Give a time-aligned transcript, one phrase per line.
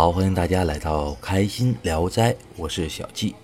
[0.00, 3.36] 好，欢迎大家来到开心聊斋，我是小季。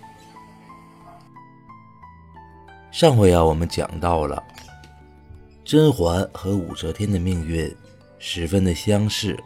[2.89, 4.43] 上回啊，我们讲到了
[5.63, 7.71] 甄嬛和武则天的命运
[8.17, 9.37] 十分的相似，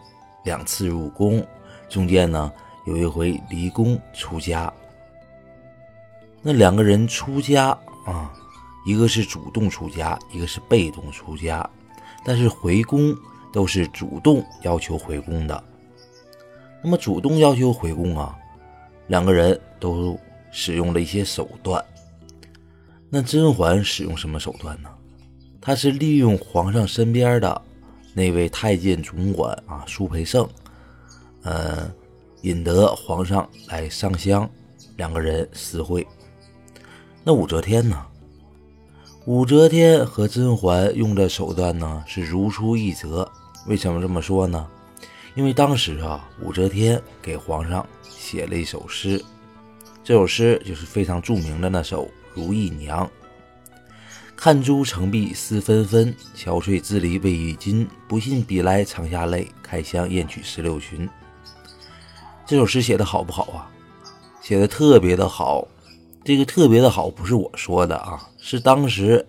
[0.45, 1.45] 两次入宫，
[1.89, 2.49] 中间呢
[2.85, 4.71] 有一回离宫出家。
[6.41, 8.33] 那两个人出家啊，
[8.85, 11.69] 一个是主动出家，一个是被动出家，
[12.23, 13.13] 但是回宫
[13.51, 15.61] 都是主动要求回宫的。
[16.83, 18.35] 那么主动要求回宫啊，
[19.07, 20.19] 两个人都
[20.51, 21.83] 使用了一些手段。
[23.09, 24.89] 那甄嬛使用什么手段呢？
[25.61, 27.61] 她是利用皇上身边的
[28.13, 30.47] 那位太监总管啊苏培盛，
[31.43, 31.91] 呃，
[32.41, 34.49] 引得皇上来上香，
[34.97, 36.07] 两个人私会。
[37.23, 38.05] 那武则天呢？
[39.25, 43.31] 武则天和甄嬛用的手段呢是如出一辙。
[43.67, 44.67] 为什么这么说呢？
[45.33, 49.23] 因为当时啊，武则天给皇上写了一首诗，
[50.03, 53.05] 这首诗就是非常著名的那首《如意娘》。
[54.35, 57.87] 看朱成碧思纷纷，憔悴支离未浴巾。
[58.07, 61.07] 不信笔来长下泪，开箱验取石榴裙。
[62.45, 63.69] 这首诗写的好不好啊？
[64.41, 65.67] 写的特别的好。
[66.23, 69.25] 这个特别的好不是我说的啊，是当时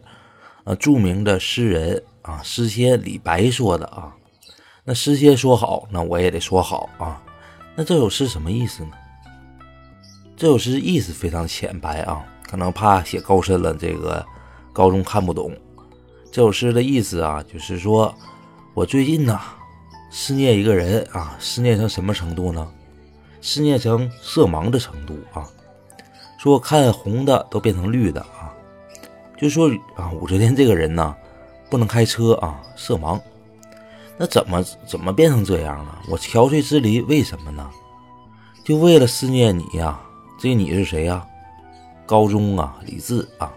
[0.64, 4.14] 啊著名的诗人啊诗仙李白说的啊。
[4.84, 7.22] 那诗仙说好，那我也得说好啊。
[7.77, 8.91] 那这首诗什么意思呢？
[10.36, 14.24] 这首诗意思非常浅白啊，可能怕写高深了，这个
[14.72, 15.56] 高中看不懂。
[16.33, 18.12] 这首诗的意思啊，就是说
[18.74, 19.41] 我最近呐
[20.11, 22.69] 思念一个人啊，思念成什么程度呢？
[23.41, 25.48] 思念成色盲的程度啊。
[26.39, 28.52] 说看红的都变成绿的啊，
[29.39, 31.14] 就说啊武则天这个人呢，
[31.70, 33.20] 不能开车啊，色盲。
[34.18, 36.02] 那怎么怎么变成这样了？
[36.08, 37.68] 我憔悴之离，为什么呢？
[38.64, 40.00] 就为了思念你呀！
[40.39, 41.27] 这你是谁呀？
[42.06, 43.52] 高中啊，李志啊。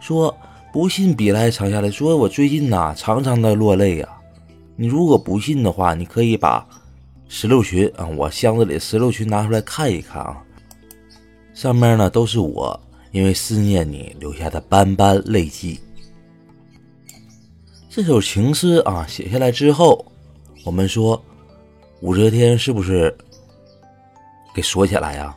[0.00, 0.34] 说
[0.72, 4.08] 不信笔来长下来，说我最近呐常常的落泪呀。
[4.74, 6.66] 你如果不信的话，你可以把
[7.28, 10.42] 石榴裙啊，我箱子里石榴裙拿出来看一看啊。
[11.54, 12.78] 上面呢都是我
[13.12, 15.80] 因为思念你留下的斑斑泪迹。
[17.96, 20.04] 这首情诗啊，写下来之后，
[20.66, 21.24] 我们说
[22.02, 23.16] 武则天是不是
[24.54, 25.34] 给锁起来呀？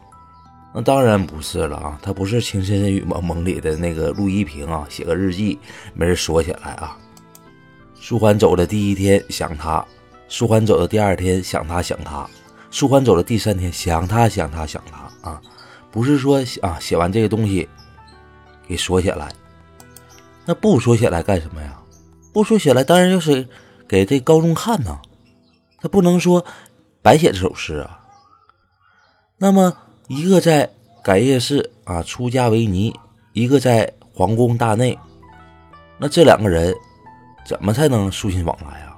[0.75, 5.58] 那当然不是了啊，她不是《情深深雨蒙蒙里的那个陆一平啊，写个日记
[5.94, 6.98] 没人锁起来啊。
[7.98, 9.88] 舒缓走的第一天想他，
[10.28, 12.30] 舒缓走的第二天想他想他，
[12.72, 15.42] 舒缓走的第三天想他想他想他啊，
[15.90, 17.66] 不是说啊写完这个东西
[18.68, 19.31] 给锁起来，
[20.44, 21.80] 那不锁起来干什么呀？
[22.32, 23.48] 不说起来，当然就是
[23.88, 25.00] 给这高中看呐，
[25.80, 26.46] 他不能说
[27.02, 28.00] 白写这首诗啊。
[29.38, 29.76] 那么
[30.08, 30.70] 一个在
[31.04, 32.94] 改业寺啊出家为尼，
[33.34, 34.98] 一个在皇宫大内，
[35.98, 36.76] 那这两个人
[37.46, 38.98] 怎么才能书信往来啊？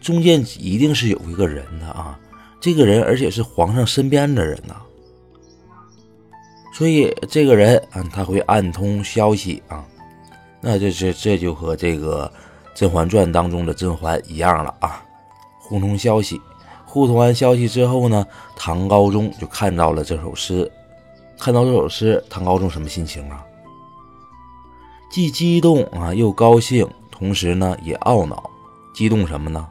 [0.00, 2.18] 中间一定是有一个人的啊，
[2.60, 4.76] 这个人而且是皇上身边的人呐，
[6.72, 9.84] 所以这个人啊他会暗通消息啊，
[10.60, 12.30] 那这这这就和这个。
[12.78, 15.02] 《甄嬛传》当中的甄嬛一样了啊，
[15.58, 16.38] 互通消息，
[16.84, 20.70] 互通完消息之后呢，唐高宗就看到了这首诗，
[21.38, 23.42] 看到这首诗，唐高宗什么心情啊？
[25.10, 28.50] 既激动啊，又高兴，同时呢也懊恼。
[28.94, 29.66] 激动什么呢？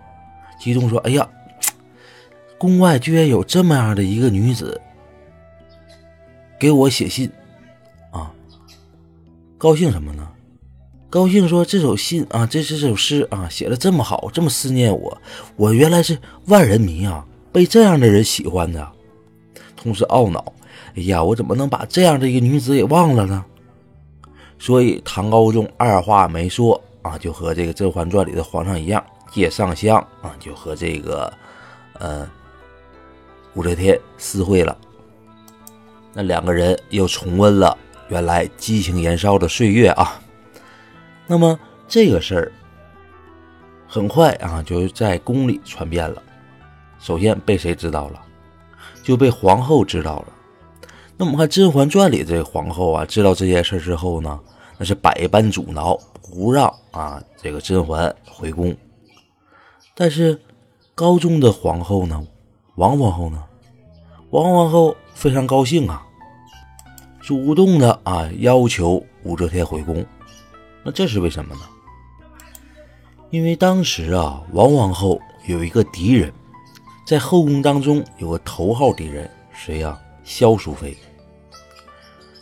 [0.59, 1.29] 激动说：“哎呀，
[2.57, 4.81] 宫外居然有这么样的一个女子
[6.59, 7.31] 给我写信
[8.09, 8.33] 啊！”
[9.59, 10.27] 高兴什么呢？
[11.15, 15.17] 高兴说：“这首信啊，这是这首诗啊，写的这么好，这么思念我，
[15.55, 18.85] 我原来是万人迷啊，被这样的人喜欢的。
[19.77, 20.53] 同时懊恼，
[20.97, 23.45] 哎呀，我怎么能把这样的一个女子给忘了呢？
[24.59, 29.01] 所以唐高宗二话没说啊，就和这个《甄嬛传》里的皇上一样，
[29.31, 31.31] 借上香啊，就和这个
[31.93, 32.29] 呃
[33.53, 34.77] 武则天私会了。
[36.11, 37.77] 那两个人又重温了
[38.09, 40.19] 原来激情燃烧的岁月啊。”
[41.27, 42.51] 那么这个事儿
[43.87, 46.21] 很快啊，就在宫里传遍了。
[46.99, 48.21] 首先被谁知道了？
[49.03, 50.27] 就被皇后知道了。
[51.17, 54.39] 那我们看《甄嬛传》里这皇后啊，知道这件事之后呢，
[54.77, 58.75] 那是百般阻挠，不让啊这个甄嬛回宫。
[59.93, 60.39] 但是
[60.93, 62.21] 高宗的皇后呢，
[62.75, 63.43] 王皇后呢，
[64.31, 66.05] 王皇后非常高兴啊，
[67.21, 70.05] 主动的啊要求武则天回宫。
[70.85, 71.61] 那这是为什么呢？
[73.31, 76.31] 因为当时啊，王皇后有一个敌人，
[77.07, 79.99] 在后宫当中有个头号敌人，谁呀？
[80.23, 80.95] 萧淑妃。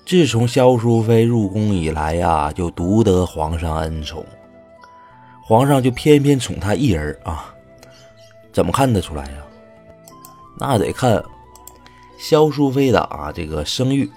[0.05, 4.25] 自从萧淑妃入宫以来呀，就独得皇上恩宠，
[5.41, 7.55] 皇上就偏偏宠她一人啊。
[8.51, 9.37] 怎么看得出来呀？
[10.59, 11.23] 那得看
[12.19, 14.11] 萧淑妃的啊这个声誉。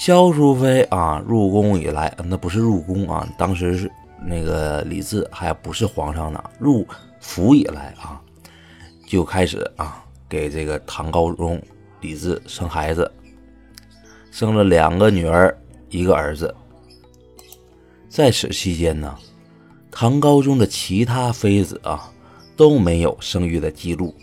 [0.00, 3.92] 萧淑妃啊入宫以来，那不是入宫啊，当时是
[4.24, 6.88] 那个李治还不是皇上呢，入
[7.20, 8.18] 府以来啊，
[9.06, 11.60] 就开始啊给这个唐高宗
[12.00, 13.12] 李治生孩子。
[14.30, 15.54] 生了两个女儿，
[15.90, 16.54] 一个儿子。
[18.08, 19.14] 在此期间呢，
[19.90, 22.10] 唐高宗的其他妃子啊
[22.56, 24.14] 都没有生育的记录，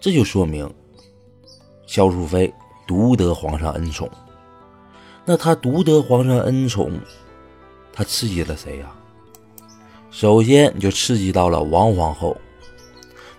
[0.00, 0.68] 这就说明
[1.86, 2.52] 萧淑妃
[2.88, 4.10] 独得皇上恩宠。
[5.24, 6.92] 那他独得皇上恩宠，
[7.92, 8.90] 他刺激了谁呀？
[10.10, 12.36] 首先就刺激到了王皇后。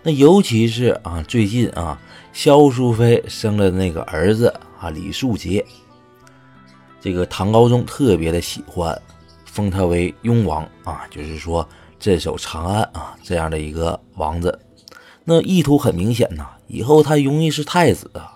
[0.03, 1.99] 那尤其是啊，最近啊，
[2.33, 4.53] 萧淑妃生了那个儿子。
[4.79, 5.63] 啊，李树杰，
[6.99, 8.99] 这个唐高宗特别的喜欢，
[9.45, 11.67] 封他为雍王啊，就是说
[11.99, 14.57] 镇守长安啊这样的一个王子。
[15.23, 18.30] 那意图很明显呐，以后他容易是太子啊。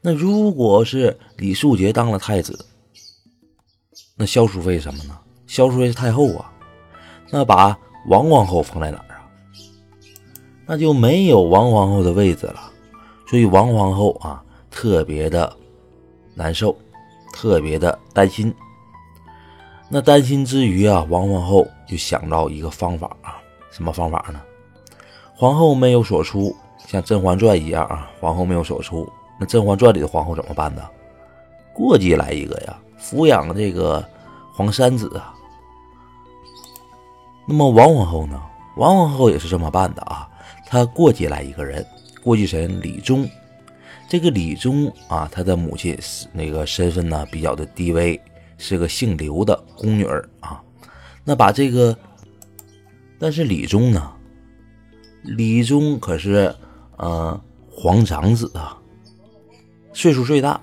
[0.00, 2.66] 那如果是李树杰当了太子，
[4.16, 5.18] 那萧淑妃什么呢？
[5.46, 6.52] 萧淑妃是太后啊，
[7.30, 7.76] 那把
[8.08, 9.26] 王皇后放在哪儿啊？
[10.66, 12.70] 那就没有王皇后的位置了。
[13.26, 14.42] 所以王皇后啊。
[14.72, 15.52] 特别的
[16.32, 16.74] 难受，
[17.32, 18.54] 特别的担心。
[19.88, 23.42] 那担心之余啊，王皇后就想到一个方法啊，
[23.72, 24.40] 什么方法呢？
[25.34, 26.54] 皇后没有所出，
[26.86, 29.12] 像《甄嬛传》一样啊，皇后没有所出。
[29.40, 30.82] 那《甄嬛传》里的皇后怎么办呢？
[31.72, 34.06] 过继来一个呀，抚养这个
[34.52, 35.34] 皇三子啊。
[37.46, 38.40] 那么王皇后呢？
[38.76, 40.28] 王皇后也是这么办的啊，
[40.66, 41.84] 她过继来一个人，
[42.22, 43.28] 过继谁李忠。
[44.08, 48.20] 这个李忠啊，他的母亲是那个身份呢比较的低微，
[48.58, 50.60] 是个姓刘的宫女儿啊。
[51.24, 51.96] 那把这个，
[53.18, 54.10] 但是李忠呢，
[55.22, 56.54] 李忠可是
[56.96, 57.40] 呃
[57.70, 58.76] 皇长子啊，
[59.92, 60.60] 岁数最大。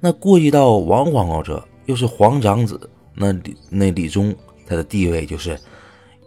[0.00, 4.34] 那过继到王皇后这，又是皇长子，那李那李忠
[4.66, 5.58] 他的地位就是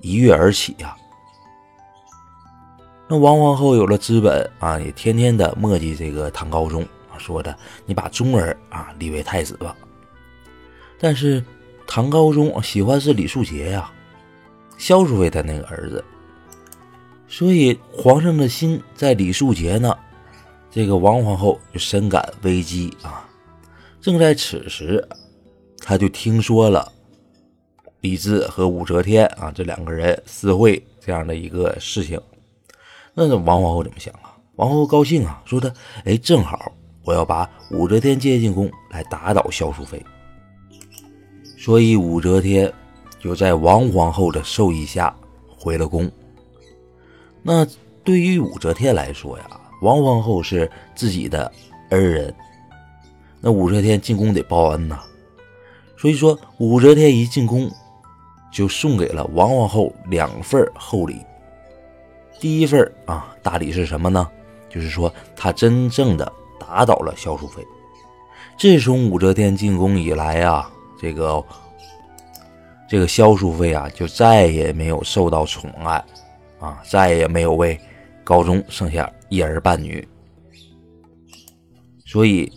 [0.01, 0.95] 一跃而起呀。
[3.07, 6.85] 那王皇后有了资本啊，也天天的磨叽这个唐高宗，
[7.17, 7.55] 说的
[7.85, 9.75] 你把忠儿啊立为太子吧。
[10.99, 11.43] 但是
[11.87, 13.91] 唐高宗喜欢是李树杰呀，
[14.77, 16.03] 萧淑妃的那个儿子，
[17.27, 19.97] 所以皇上的心在李树杰呢。
[20.73, 23.29] 这个王皇后就深感危机啊。
[24.01, 25.07] 正在此时，
[25.77, 26.91] 她就听说了
[28.01, 32.19] 李治和武则天啊这两个人私会这样的一个事情。
[33.13, 34.35] 那王皇后怎么想啊？
[34.55, 35.71] 王后高兴啊，说的
[36.05, 36.71] 哎，正好
[37.03, 40.03] 我要把武则天接进宫来打倒萧淑妃。
[41.55, 42.73] 所以武则天
[43.19, 45.15] 就在王皇后的授意下
[45.47, 46.11] 回了宫。
[47.43, 47.63] 那
[48.03, 49.45] 对于武则天来说呀，
[49.83, 51.51] 王皇后是自己的
[51.89, 52.33] 恩人，
[53.41, 54.97] 那武则天进宫得报恩呐。
[55.97, 57.69] 所以说，武则天一进宫
[58.49, 61.21] 就送给了王皇后两份厚礼。
[62.39, 64.25] 第一份啊大礼是什么呢？
[64.69, 67.61] 就是说他真正的打倒了萧淑妃。
[68.57, 71.43] 自从武则天进宫以来啊，这个
[72.89, 76.01] 这个萧淑妃啊就再也没有受到宠爱
[76.59, 77.77] 啊，再也没有为
[78.23, 80.07] 高宗生下一儿半女，
[82.05, 82.51] 所以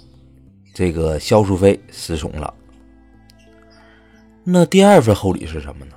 [0.75, 2.53] 这个萧淑妃失宠了。
[4.45, 5.93] 那第二份厚礼是什么呢？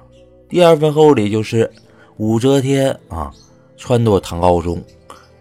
[0.47, 1.69] 第二份厚礼就是
[2.15, 3.29] 武则天啊。
[3.77, 4.81] 撺掇唐高宗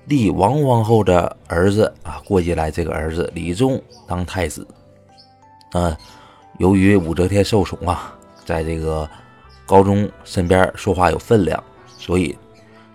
[0.07, 4.67] 立王皇后的儿子啊过继来，这个儿子李忠当太子。
[5.71, 5.97] 啊，
[6.59, 9.09] 由于武则天受宠啊，在这个
[9.67, 11.63] 高宗身边说话有分量，
[11.97, 12.37] 所以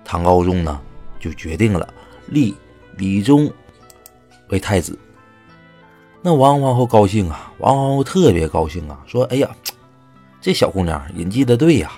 [0.04, 0.82] 唐高宗呢
[1.20, 1.94] 就决定了
[2.34, 2.56] 立
[2.98, 3.50] 李忠
[4.50, 4.98] 为太子。
[6.22, 9.56] 那王皇后高兴啊，王皇后特别高兴啊，说：“哎呀，
[10.42, 11.92] 这小姑娘引荐的对呀，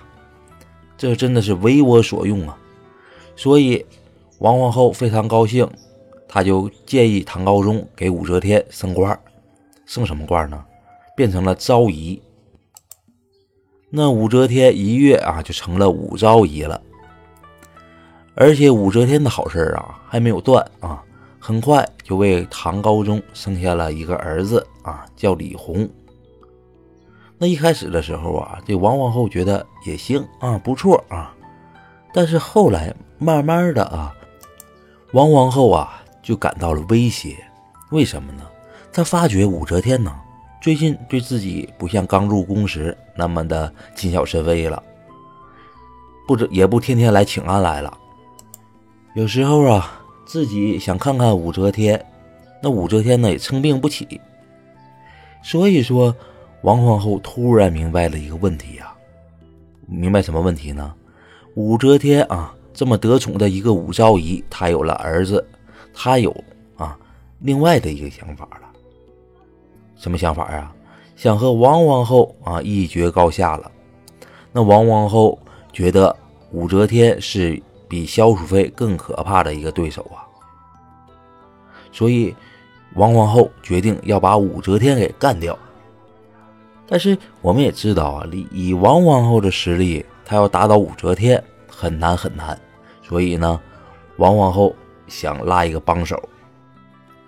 [0.98, 2.58] 这真的是为我所用啊。”
[3.38, 3.86] 所以，
[4.40, 5.70] 王皇后非常高兴，
[6.28, 9.18] 她就建议唐高宗给武则天升官，
[9.86, 10.66] 升什么官呢？
[11.16, 12.22] 变成了昭仪。
[13.92, 16.82] 那武则天一跃啊，就成了武昭仪了。
[18.36, 21.02] 而且武则天的好事啊还没有断啊，
[21.40, 25.90] 很快就为唐高宗生下了一个儿子啊，叫李弘。
[27.38, 31.34] 那一开始的时候啊，这王皇后觉得也行啊，不错啊，
[32.14, 32.94] 但是后来。
[33.18, 34.14] 慢慢的啊，
[35.14, 37.38] 王皇后啊就感到了威胁。
[37.92, 38.44] 为什么呢？
[38.92, 40.14] 她发觉武则天呢，
[40.62, 44.84] 最近对自己不像刚入宫时那么的谨小慎微了，
[46.28, 47.98] 不知也不天天来请安来了。
[49.16, 52.06] 有时候啊，自己想看看武则天，
[52.62, 54.20] 那武则天呢也称病不起。
[55.42, 56.14] 所以说，
[56.64, 58.94] 王皇后突然明白了一个问题呀，
[59.88, 60.94] 明白什么问题呢？
[61.54, 65.48] 武则天啊，这么得宠的一个武昭仪，她有了儿子，
[65.94, 66.36] 她有
[66.76, 67.00] 啊
[67.40, 68.70] 另外的一个想法了。
[69.96, 70.76] 什么想法啊？
[71.16, 73.72] 想和王皇后啊一决高下了。
[74.52, 75.40] 那王皇后
[75.72, 76.14] 觉得
[76.52, 80.24] 武则天是比萧淑妃更可怕的一个对手啊，
[81.92, 82.36] 所以
[82.96, 85.58] 王皇后决定要把武则天给干掉。
[86.88, 90.06] 但是我们也知道啊，以王皇后的实力。
[90.28, 92.60] 她要打倒武则天很难很难，
[93.04, 93.62] 所以呢，
[94.18, 94.76] 王皇后
[95.06, 96.20] 想拉一个帮手。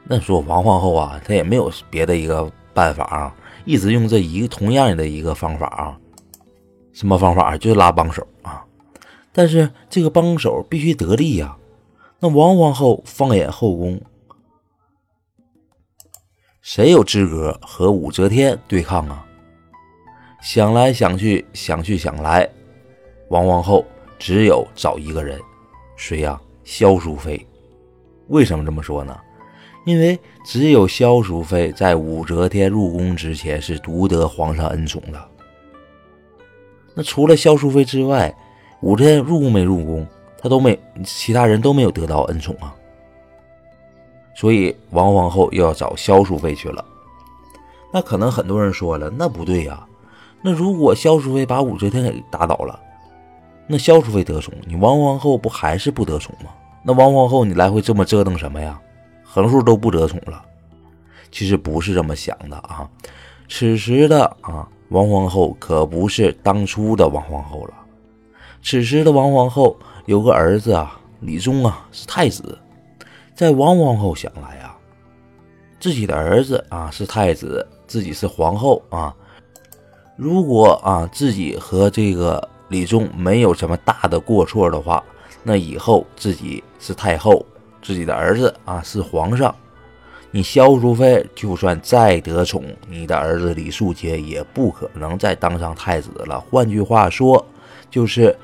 [0.04, 3.36] 那说王皇后啊，她也没有别的一个办法啊，
[3.66, 5.96] 一直用这一个同样的一个方法啊。
[6.92, 7.56] 什么方法？
[7.56, 8.66] 就是拉帮手啊。
[9.38, 11.56] 但是这个帮手必须得力呀。
[12.20, 14.02] 那王皇后放眼后宫，
[16.60, 19.24] 谁有资格和武则天对抗啊？
[20.42, 22.50] 想来想去，想去想来。
[23.30, 23.86] 王皇后
[24.18, 25.40] 只有找一个人，
[25.96, 26.42] 谁呀？
[26.64, 27.46] 萧淑妃。
[28.30, 29.16] 为什么这么说呢？
[29.86, 35.30] 因为只有萧淑妃在武则天入宫之前是独得皇上恩宠的。
[36.96, 38.36] 那除了萧淑妃之外，
[38.82, 40.06] 武则天入宫没入宫，
[40.38, 42.74] 她都没，其他人都没有得到恩宠啊。
[44.36, 46.86] 所以王皇后又要找萧淑妃去了。
[47.92, 49.84] 那可能很多人说了，那不对呀。
[50.42, 52.80] 那如果萧淑妃把武则天给打倒了？
[53.66, 56.52] 那萧淑妃得宠，你王皇后不还是不得宠吗？
[56.84, 58.80] 那王皇后你来回这么折腾什么呀？
[59.24, 60.42] 横竖都不得宠了。
[61.32, 62.88] 其实不是这么想的啊。
[63.50, 67.74] 此时的啊王皇后可不是当初的王皇后了。
[68.70, 72.60] 此时的王皇后有个儿子啊，李忠啊是太子。
[73.34, 74.76] 在王皇后想来啊，
[75.80, 79.16] 自己的儿子啊是太子，自己是皇后啊。
[80.18, 82.46] 如果啊自己和这个。
[82.68, 85.02] 李忠没有什么大的过错的话，
[85.42, 87.46] 那以后自己是太后，
[87.82, 89.56] 自己的儿子啊是皇上，
[90.32, 96.42] 你萧淑妃就算再得宠，你的儿子李树杰也不可能再当上太子了。
[96.42, 97.46] 换句话说，
[97.90, 98.38] 就是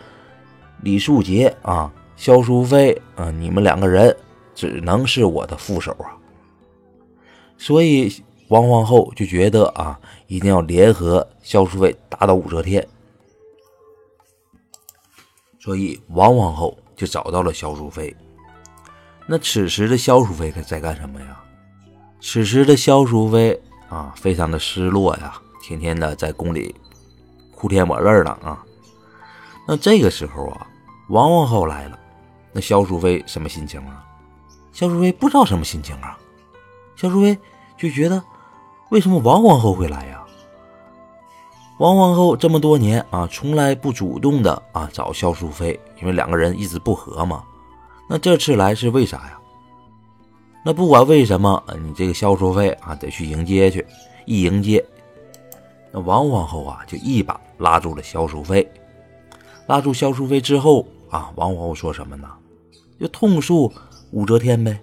[0.84, 4.16] 李树杰啊，萧淑妃啊，你们两个人
[4.54, 6.12] 只能是我的副手啊。
[7.58, 9.98] 所以王皇后就觉得啊，
[10.28, 12.86] 一定要联合萧淑妃打倒武则天。
[15.58, 18.13] 所以王皇后就找到了萧淑妃。
[19.25, 21.42] 那此时的萧淑妃在干什么呀？
[22.20, 26.75] 此时的萧淑妃啊，非常的失落呀，天天的在宫里
[27.56, 28.62] 哭天抹泪了啊。
[29.66, 30.68] 那这个时候啊，
[31.07, 32.00] 王皇后来了，
[32.51, 34.05] 那萧淑妃什么心情啊？
[34.72, 36.17] 萧淑妃不知道什么心情啊。
[36.95, 37.38] 萧淑妃
[37.77, 38.24] 就觉得，
[38.89, 40.24] 为什么王皇后会来呀？
[41.79, 47.43] 王皇后这么多年啊，从来不主动的啊找萧淑妃，因为两个人一直不和嘛。
[48.07, 49.39] 那这次来是为啥呀？
[50.63, 53.86] 那不管为什么，你这个萧淑妃啊得去迎接去。
[54.25, 54.83] 一迎接，
[55.91, 58.65] 那王皇后啊就一把拉住了萧淑妃。
[59.67, 62.27] 拉住萧淑妃之后啊，王皇后说什么呢？
[63.00, 63.72] 就痛诉
[64.12, 64.79] 武则天呗，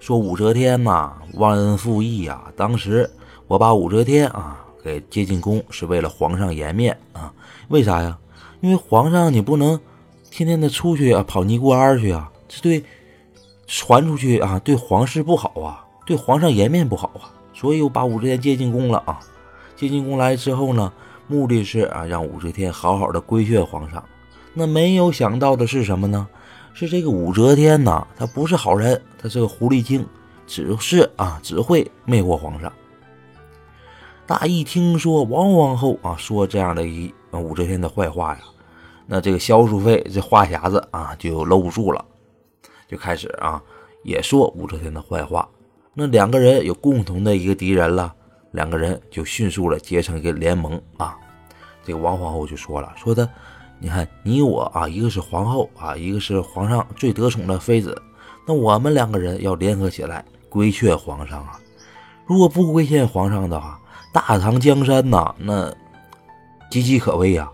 [0.00, 2.50] 说武则天呐忘恩负义呀。
[2.56, 3.08] 当时
[3.46, 4.64] 我把武则天啊。
[4.80, 7.34] 给接进宫是为了皇上颜面啊？
[7.68, 8.16] 为啥呀？
[8.60, 9.78] 因为皇上你不能
[10.30, 12.82] 天天的出去啊，跑尼姑庵去啊，这对
[13.66, 17.28] 传出去啊，对皇室不好啊，对皇上颜面不好啊。
[17.52, 19.18] 所以我把武则天接进宫了啊。
[19.74, 20.90] 接进宫来之后呢，
[21.26, 24.02] 目的是啊，让武则天好好的规劝皇上。
[24.58, 26.26] 那没有想到的是什么呢？
[26.74, 30.04] 是这个武则天呐，她不是好人，她是个狐狸精，
[30.48, 32.72] 只是啊，只会魅惑皇上。
[34.26, 38.40] 大一听说王皇后啊说这样的一武则天的坏话呀，
[39.06, 42.04] 那这个萧淑妃这话匣子啊就搂不住了，
[42.88, 43.62] 就开始啊
[44.02, 45.48] 也说武则天的坏话。
[45.94, 48.12] 那两个人有共同的一个敌人了，
[48.50, 51.16] 两个人就迅速的结成一个联盟啊。
[51.84, 53.28] 这个王皇后就说了，说的
[53.80, 58.00] 你看你我啊，一个是皇后啊，一个是皇上最得宠的妃子，
[58.46, 61.58] 那我们两个人要联合起来规劝皇上啊。
[62.26, 63.80] 如果不规劝皇上的话，
[64.12, 65.70] 大唐江山呐，那
[66.70, 67.48] 岌岌可危呀。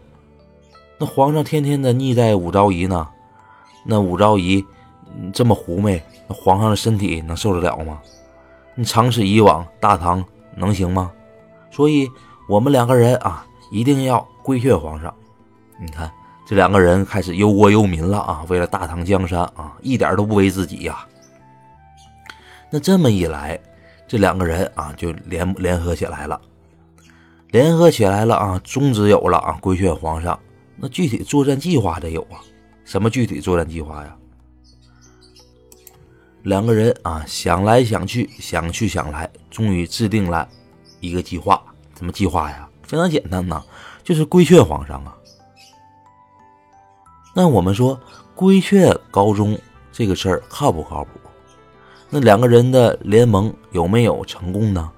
[0.99, 3.09] 那皇上天天的腻在武昭仪呢，
[3.85, 4.65] 那武昭仪
[5.33, 8.01] 这么狐媚，那皇上的身体能受得了吗？
[8.75, 10.25] 你长此以往，大唐
[10.57, 11.13] 能行吗？
[11.71, 12.09] 所以，
[12.49, 15.15] 我们两个人啊，一定要规劝皇上。
[15.79, 16.11] 你看，
[16.47, 18.45] 这两个人开始忧国忧民了啊！
[18.49, 21.05] 为了大唐江山啊，一点都不为自己呀。
[22.71, 23.59] 那这么一来，
[24.07, 26.41] 这两个人啊，就联联合起来了，
[27.49, 30.39] 联合起来了啊，宗旨有了啊，规劝皇上。
[30.77, 32.39] 那具体作战计划得有啊？
[32.85, 34.17] 什么具体作战计划呀？
[36.43, 40.49] 两个人啊，想来想去，想去想来，终于制定了
[41.01, 41.61] 一个计划。
[41.99, 42.69] 什么计划呀？
[42.83, 43.65] 非常简单呐，
[44.03, 45.17] 就是规劝皇上啊。
[47.35, 48.01] 那我们说
[48.35, 49.59] 规劝高中
[49.93, 51.11] 这个事儿靠不靠谱？
[52.09, 54.91] 那两个人的联盟有没有成功呢？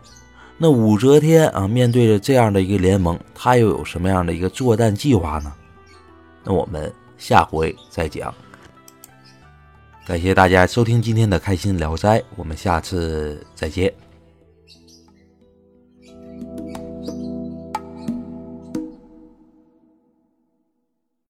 [0.58, 5.52] 那武则天啊，面对着这样的一个联盟，他又有什么样的一个作战计划呢？
[6.44, 8.32] 那我们下回再讲。
[10.06, 13.92] 感谢大家收听今天的开心聊斋，我们下次再见。